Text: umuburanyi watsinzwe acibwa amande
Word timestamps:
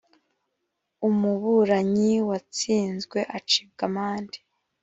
umuburanyi 1.07 2.13
watsinzwe 2.29 3.19
acibwa 3.37 3.83
amande 3.89 4.39